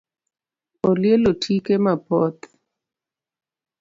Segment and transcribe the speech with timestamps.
[0.89, 2.41] Olielo tike mapoth